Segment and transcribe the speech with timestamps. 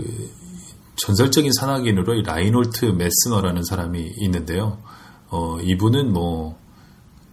[0.00, 0.30] 그
[0.96, 4.78] 전설적인 산악인으로 이 라인홀트 메스너라는 사람이 있는데요.
[5.28, 6.58] 어, 이분은 뭐,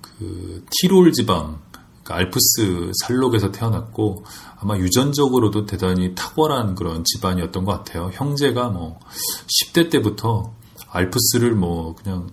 [0.00, 1.60] 그, 티롤 지방,
[2.02, 4.24] 그러니까 알프스 산록에서 태어났고,
[4.58, 8.10] 아마 유전적으로도 대단히 탁월한 그런 집안이었던 것 같아요.
[8.12, 9.00] 형제가 뭐,
[9.46, 10.54] 10대 때부터
[10.90, 12.30] 알프스를 뭐, 그냥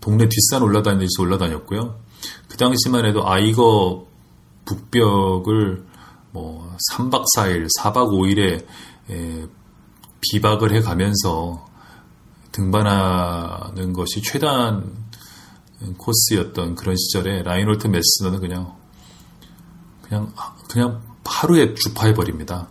[0.00, 1.98] 동네 뒷산 올라다니듯이 올라다녔고요.
[2.48, 4.06] 그 당시만 해도 아이거
[4.64, 5.86] 북벽을
[6.32, 8.66] 뭐 3박 4일, 4박 5일에
[10.20, 11.66] 비박을 해 가면서
[12.52, 14.92] 등반하는 것이 최단
[15.96, 18.74] 코스였던 그런 시절에 라이놀트 메스너는 그냥
[20.02, 20.32] 그냥
[20.68, 22.68] 그냥 하루에 주파해 버립니다.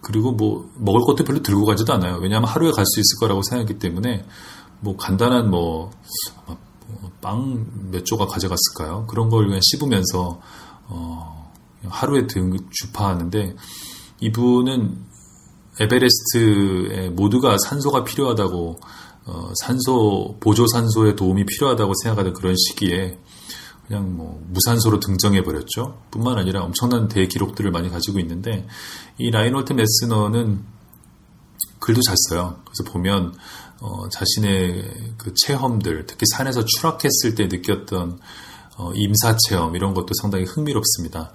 [0.00, 2.16] 그리고 뭐 먹을 것도 별로 들고 가지도 않아요.
[2.16, 4.24] 왜냐하면 하루에 갈 수 있을 거라고 생각했기 때문에
[4.80, 5.90] 뭐 간단한 뭐
[7.20, 9.06] 빵 몇 조각 가져갔을까요?
[9.06, 10.40] 그런 걸 그냥 씹으면서
[10.88, 11.52] 어
[11.88, 13.56] 하루에 등 주파하는데
[14.20, 15.06] 이분은
[15.78, 18.80] 에베레스트에 모두가 산소가 필요하다고
[19.26, 23.18] 어, 산소 보조 산소의 도움이 필요하다고 생각하던 그런 시기에
[23.86, 26.00] 그냥 뭐 무산소로 등정해 버렸죠.
[26.10, 28.66] 뿐만 아니라 엄청난 대기록들을 많이 가지고 있는데
[29.18, 30.64] 이 라인홀트 메스너는
[31.80, 32.60] 글도 잘 써요.
[32.64, 33.34] 그래서 보면
[33.80, 38.18] 어, 자신의 그 체험들, 특히 산에서 추락했을 때 느꼈던
[38.76, 41.32] 어, 임사 체험 이런 것도 상당히 흥미롭습니다.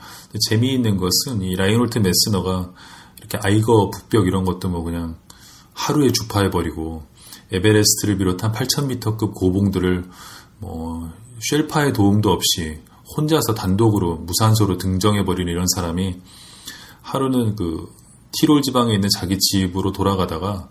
[0.49, 2.71] 재미있는 것은 이 라인홀트 메스너가
[3.19, 5.17] 이렇게 아이거 북벽 이런 것도 뭐 그냥
[5.73, 7.03] 하루에 주파해 버리고
[7.51, 10.09] 에베레스트를 비롯한 8,000m급 고봉들을
[10.59, 12.79] 뭐 쉘파의 도움도 없이
[13.15, 16.21] 혼자서 단독으로 무산소로 등정해 버리는 이런 사람이
[17.01, 17.93] 하루는 그
[18.31, 20.69] 티롤 지방에 있는 자기 집으로 돌아가다가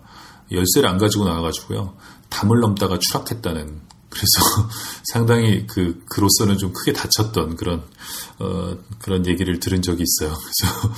[0.51, 1.95] 열쇠를 안 가지고 나와가지고요.
[2.29, 3.81] 담을 넘다가 추락했다는
[4.15, 4.69] 그래서
[5.11, 7.83] 상당히 그 그로서는 좀 크게 다쳤던 그런
[8.39, 10.33] 어, 그런 얘기를 들은 적이 있어요.
[10.33, 10.93] 그래서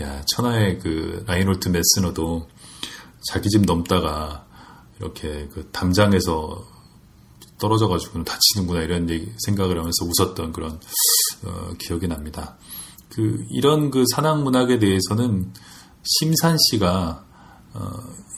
[0.02, 2.48] 야 천하의 그 라이놀트 메스너도
[3.30, 4.46] 자기 집 넘다가
[4.98, 6.66] 이렇게 그 담장에서
[7.58, 10.80] 떨어져가지고 다치는구나 이런 얘기, 생각을 하면서 웃었던 그런
[11.44, 12.56] 어, 기억이 납니다.
[13.08, 15.52] 그 이런 그 산악 문학에 대해서는
[16.02, 17.24] 심산 씨가
[17.74, 17.90] 어,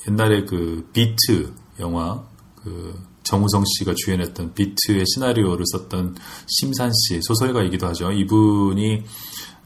[0.09, 2.23] 옛날에 그 비트 영화
[2.57, 8.13] 그 정우성 씨가 주연했던 비트의 시나리오를 썼던 심산 씨 소설가이기도 하죠.
[8.13, 9.03] 이분이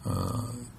[0.05, 0.29] 어,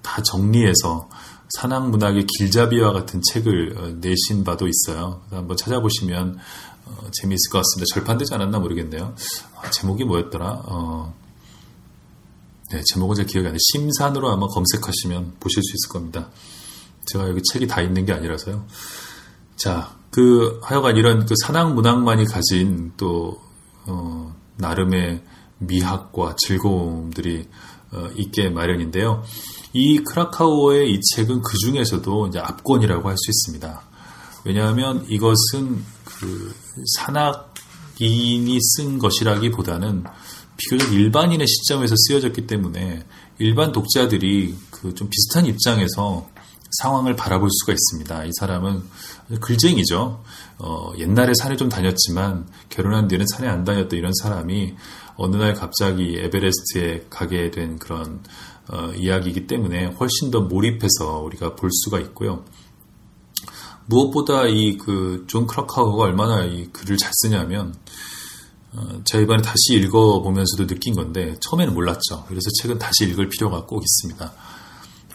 [0.02, 1.08] 다 정리해서
[1.50, 5.22] 산악 문학의 길잡이와 같은 책을 어, 내신 바도 있어요.
[5.30, 6.38] 한번 찾아보시면
[6.86, 7.94] 어, 재미있을 것 같습니다.
[7.94, 9.14] 절판되지 않았나 모르겠네요.
[9.56, 10.62] 아, 제목이 뭐였더라?
[10.66, 11.14] 어,
[12.70, 13.58] 네, 제목은 잘 기억이 안 나요.
[13.72, 16.30] 심산으로 아마 검색하시면 보실 수 있을 겁니다.
[17.06, 18.64] 제가 여기 책이 다 있는 게 아니라서요.
[19.56, 23.40] 자, 그 하여간 이런 그 산악 문학만이 가진 또
[23.86, 25.22] 어, 나름의
[25.58, 27.48] 미학과 즐거움들이
[27.92, 29.22] 어, 있게 마련인데요.
[29.72, 33.82] 이 크라카오의 이 책은 그 중에서도 이제 압권이라고 할 수 있습니다.
[34.44, 36.54] 왜냐하면 이것은 그
[36.96, 40.04] 산악인이 쓴 것이라기보다는
[40.56, 43.04] 비교적 일반인의 시점에서 쓰여졌기 때문에
[43.38, 46.28] 일반 독자들이 그 좀 비슷한 입장에서
[46.78, 48.24] 상황을 바라볼 수가 있습니다.
[48.24, 48.82] 이 사람은
[49.40, 50.22] 글쟁이죠.
[50.58, 54.74] 어, 옛날에 산에 좀 다녔지만 결혼한 뒤에는 산에 안 다녔던 이런 사람이
[55.16, 58.22] 어느 날 갑자기 에베레스트에 가게 된 그런
[58.68, 62.44] 어, 이야기이기 때문에 훨씬 더 몰입해서 우리가 볼 수가 있고요.
[63.86, 67.74] 무엇보다 이 그 존 크라카우어가 얼마나 이 글을 잘 쓰냐면
[68.72, 72.24] 어, 제가 이번에 다시 읽어보면서도 느낀 건데 처음에는 몰랐죠.
[72.28, 74.32] 그래서 책은 다시 읽을 필요가 꼭 있습니다.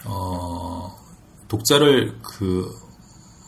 [0.04, 1.05] 어,
[1.48, 2.70] 독자를 그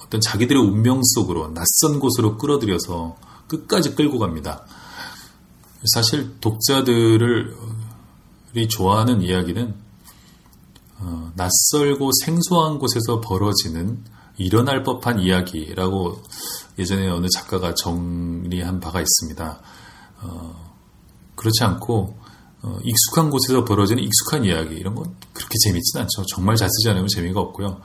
[0.04, 3.16] 어떤 자기들의 운명 속으로 낯선 곳으로 끌어들여서
[3.48, 4.64] 끝까지 끌고 갑니다.
[5.94, 7.56] 사실 독자들을
[8.69, 9.75] 좋아하는 이야기는
[11.00, 14.03] 어, 낯설고 생소한 곳에서 벌어지는
[14.36, 16.20] 일어날 법한 이야기라고
[16.78, 19.60] 예전에 어느 작가가 정리한 바가 있습니다.
[20.22, 20.75] 어,
[21.36, 22.19] 그렇지 않고
[22.62, 26.26] 어, 익숙한 곳에서 벌어지는 익숙한 이야기 이런 건 그렇게 재밌진 않죠.
[26.26, 27.81] 정말 잘 쓰지 않으면 재미가 없고요.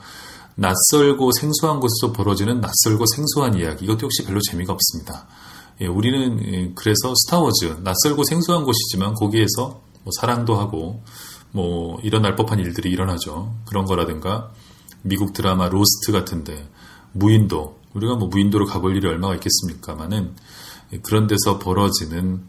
[0.56, 5.26] 낯설고 생소한 곳에서 벌어지는 낯설고 생소한 이야기 이것도 역시 별로 재미가 없습니다.
[5.80, 11.02] 예, 우리는 예, 그래서 스타워즈 낯설고 생소한 곳이지만 거기에서 뭐 사랑도 하고
[11.50, 13.54] 뭐 일어날 법한 일들이 일어나죠.
[13.66, 14.52] 그런 거라든가
[15.02, 16.68] 미국 드라마 로스트 같은데
[17.12, 20.34] 무인도 우리가 뭐 무인도로 가볼 일이 얼마가 있겠습니까만은
[20.92, 22.42] 예, 그런 데서 벌어지는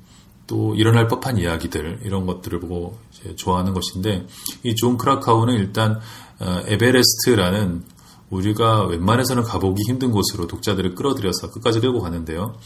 [0.47, 2.97] 또 일어날 법한 이야기들 이런 것들을 보고
[3.35, 4.27] 좋아하는 것인데
[4.63, 5.99] 이 존 크라카우어는 일단
[6.39, 7.83] 어, 에베레스트라는
[8.29, 12.57] 우리가 웬만해서는 가보기 힘든 곳으로 독자들을 끌어들여서 끝까지 끌고 가는데요.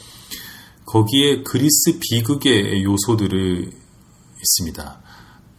[0.86, 3.70] 거기에 그리스 비극의 요소들이
[4.38, 5.00] 있습니다.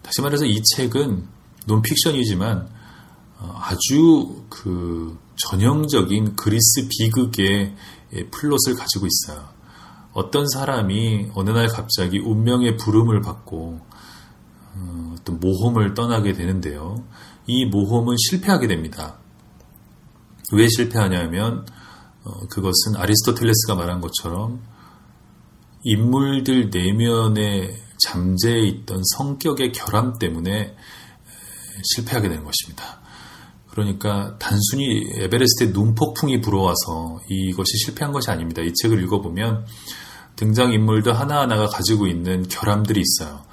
[0.01, 1.25] 다시 말해서 이 책은
[1.67, 2.67] 논픽션이지만
[3.39, 7.75] 어, 아주 그 전형적인 그리스 비극의
[8.31, 9.47] 플롯을 가지고 있어요.
[10.13, 13.79] 어떤 사람이 어느 날 갑자기 운명의 부름을 받고
[14.75, 17.03] 어, 어떤 모험을 떠나게 되는데요.
[17.47, 19.17] 이 모험은 실패하게 됩니다.
[20.53, 21.65] 왜 실패하냐면
[22.23, 24.61] 어, 그것은 아리스토텔레스가 말한 것처럼
[25.83, 30.75] 인물들 내면에 잠재해 있던 성격의 결함 때문에
[31.83, 33.01] 실패하게 되는 것입니다.
[33.71, 38.61] 그러니까 단순히 에베레스트에 눈폭풍이 불어와서 이것이 실패한 것이 아닙니다.
[38.61, 39.65] 이 책을 읽어보면
[40.35, 43.43] 등장인물들 하나하나가 가지고 있는 결함들이 있어요.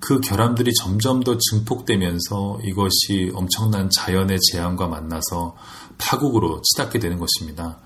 [0.00, 5.56] 그 결함들이 점점 더 증폭되면서 이것이 엄청난 자연의 재앙과 만나서
[5.96, 7.78] 파국으로 치닫게 되는 것입니다.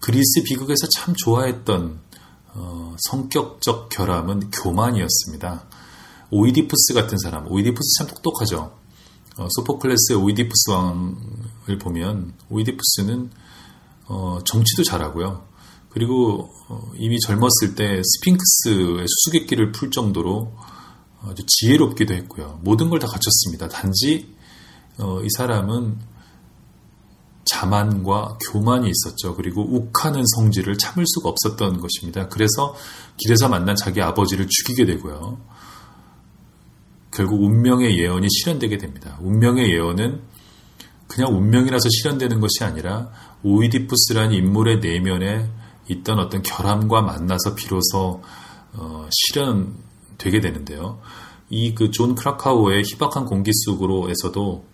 [0.00, 2.00] 그리스 비극에서 참 좋아했던
[2.54, 5.64] 어, 성격적 결함은 교만이었습니다.
[6.30, 8.78] 오이디푸스 같은 사람, 오이디푸스 참 똑똑하죠.
[9.38, 13.30] 어, 소포클레스의 오이디푸스 왕을 보면 오이디푸스는
[14.06, 15.46] 어, 정치도 잘하고요.
[15.90, 20.52] 그리고 어, 이미 젊었을 때 스핑크스의 수수께끼를 풀 정도로
[21.22, 22.60] 아주 지혜롭기도 했고요.
[22.62, 23.68] 모든 걸 다 갖췄습니다.
[23.68, 24.34] 단지
[24.98, 25.98] 어, 이 사람은
[27.44, 29.34] 자만과 교만이 있었죠.
[29.34, 32.28] 그리고 욱하는 성질을 참을 수가 없었던 것입니다.
[32.28, 32.74] 그래서
[33.16, 35.38] 길에서 만난 자기 아버지를 죽이게 되고요.
[37.18, 39.18] 결국 운명의 예언이 실현되게 됩니다.
[39.20, 40.22] 운명의 예언은
[41.08, 43.10] 그냥 운명이라서 실현되는 것이 아니라
[43.42, 45.50] 오이디푸스라는 인물의 내면에
[45.88, 48.22] 있던 어떤 결함과 만나서 비로소
[48.72, 51.00] 어, 실현되게 되는데요.
[51.50, 54.64] 이 그 존 크라카우어의 희박한 공기 속으로에서도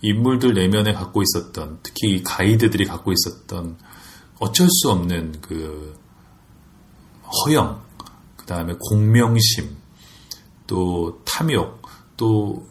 [0.00, 3.78] 인물들 내면에 갖고 있었던 특히 가이드들이 갖고 있었던
[4.40, 5.96] 어쩔 수 없는 그
[7.46, 7.80] 허영,
[8.36, 9.76] 그 다음에 공명심,
[10.66, 11.81] 또 탐욕,
[12.22, 12.68] 또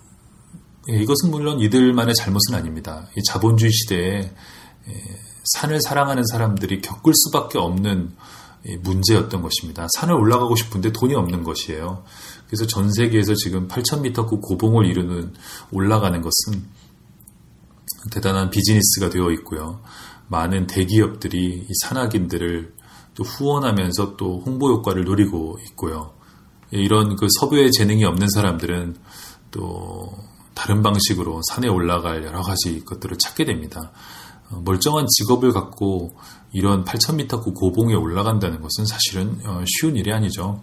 [0.90, 3.10] 예, 이것은 물론 이들만의 잘못은 아닙니다.
[3.18, 4.94] 이 자본주의 시대에 예,
[5.44, 8.16] 산을 사랑하는 사람들이 겪을 수밖에 없는
[8.82, 9.88] 문제였던 것입니다.
[9.98, 12.06] 산을 올라가고 싶은데 돈이 없는 것이에요.
[12.48, 15.34] 그래서 전 세계에서 지금 8,000m급 고봉을 이루는
[15.72, 16.64] 올라가는 것은
[18.12, 19.82] 대단한 비즈니스가 되어 있고요.
[20.30, 22.74] 많은 대기업들이 이 산악인들을
[23.16, 26.14] 또 후원하면서 또 홍보 효과를 노리고 있고요.
[26.72, 28.96] 이런 그 서부의 재능이 없는 사람들은
[29.52, 30.18] 또
[30.54, 33.92] 다른 방식으로 산에 올라갈 여러 가지 것들을 찾게 됩니다.
[34.50, 36.16] 어, 멀쩡한 직업을 갖고
[36.52, 40.62] 이런 8,000m 고봉에 올라간다는 것은 사실은 어, 쉬운 일이 아니죠.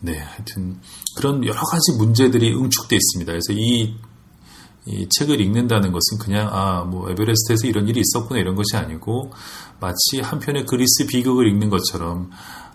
[0.00, 0.80] 네, 하여튼
[1.16, 3.32] 그런 여러 가지 문제들이 응축돼 있습니다.
[3.32, 3.94] 그래서 이,
[4.86, 9.32] 이 책을 읽는다는 것은 그냥 아 뭐 에베레스트에서 이런 일이 있었구나 이런 것이 아니고
[9.78, 12.30] 마치 한편의 그리스 비극을 읽는 것처럼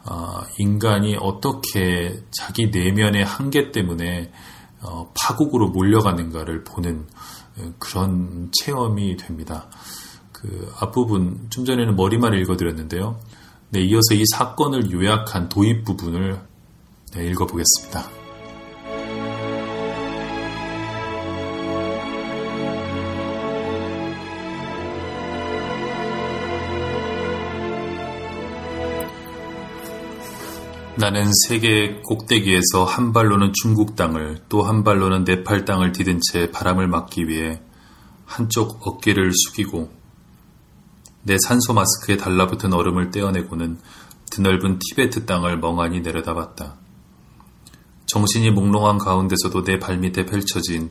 [0.09, 4.31] 어, 인간이 어떻게 자기 내면의 한계 때문에
[4.87, 7.05] 어, 파국으로 몰려가는가를 보는
[7.57, 9.67] 어, 그런 체험이 됩니다.
[10.31, 13.19] 그 앞부분 좀 전에는 머리만 읽어드렸는데요.
[13.69, 16.39] 네, 이어서 이 사건을 요약한 도입 부분을
[17.13, 18.26] 네, 읽어보겠습니다.
[30.99, 36.87] 나는 세계 꼭대기에서 한 발로는 중국 땅을 또 한 발로는 네팔 땅을 디딘 채 바람을
[36.87, 37.61] 막기 위해
[38.25, 39.91] 한쪽 어깨를 숙이고
[41.21, 43.77] 내 산소 마스크에 달라붙은 얼음을 떼어내고는
[44.31, 46.77] 드넓은 티베트 땅을 멍하니 내려다봤다.
[48.07, 50.89] 정신이 몽롱한 가운데서도 내 발밑에 펼쳐진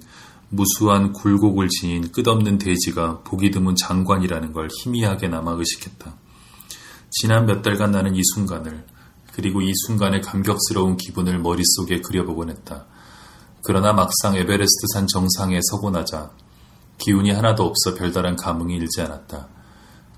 [0.51, 6.15] 무수한 굴곡을 지닌 끝없는 대지가 보기 드문 장관이라는 걸 희미하게 남아 의식했다.
[7.11, 8.85] 지난 몇 달간 나는 이 순간을
[9.37, 12.87] 그리고 이 순간의 감격스러운 기분을 머릿속에 그려보곤 했다.
[13.63, 16.31] 그러나 막상 에베레스트 산 정상에 서고 나자
[16.97, 19.49] 기운이 하나도 없어 별다른 감흥이 일지 않았다.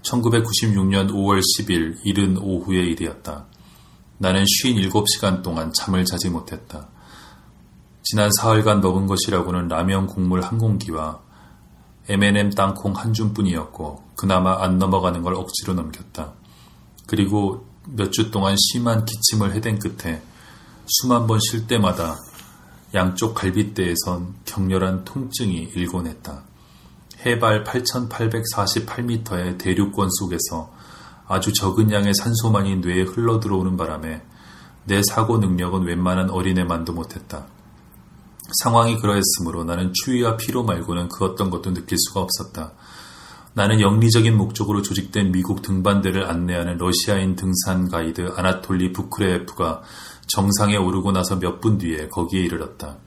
[0.03, 3.47] 1996년 5월 10일 이른 오후의 일이었다.
[4.19, 6.87] 나는 57시간 동안 잠을 자지 못했다.
[8.05, 11.21] 지난 사흘간 먹은 것이라고는 라면 국물 한 공기와
[12.09, 16.35] M&M 땅콩 한 줌뿐이었고 그나마 안 넘어가는 걸 억지로 넘겼다.
[17.09, 20.23] 그리고 몇 주 동안 심한 기침을 해댄 끝에
[20.87, 22.17] 수만 번 쉴 때마다
[22.95, 26.43] 양쪽 갈비대에선 격렬한 통증이 일곤 했다.
[27.25, 30.73] 해발 8,848m의 대륙권 속에서
[31.27, 34.23] 아주 적은 양의 산소만이 뇌에 흘러들어오는 바람에
[34.85, 37.47] 내 사고 능력은 웬만한 어린애만도 못했다.
[38.63, 42.73] 상황이 그러했으므로 나는 추위와 피로 말고는 그 어떤 것도 느낄 수가 없었다.
[43.55, 49.83] 나는 영리적인 목적으로 조직된 미국 등반대를 안내하는 러시아인 등산 가이드 아나톨리 부크레프가
[50.27, 52.99] 정상에 오르고 나서 몇 분 뒤에 거기에 이르렀다.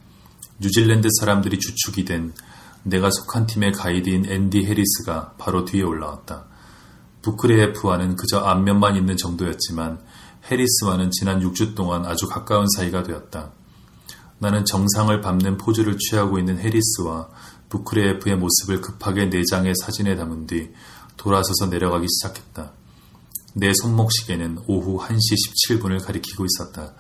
[0.60, 2.34] 뉴질랜드 사람들이 주축이 된
[2.84, 6.46] 내가 속한 팀의 가이드인 앤디 해리스가 바로 뒤에 올라왔다.
[7.22, 10.00] 부크레에프와는 그저 안면만 있는 정도였지만
[10.50, 13.52] 해리스와는 지난 6주 동안 아주 가까운 사이가 되었다.
[14.40, 17.30] 나는 정상을 밟는 포즈를 취하고 있는 해리스와
[17.72, 20.70] 부크레에프의 모습을 급하게 내장의 사진에 담은 뒤
[21.18, 22.74] 돌아서서 내려가기 시작했다.
[23.54, 26.94] 내 손목시계는 오후 1시 17분을 가리키고 있었다.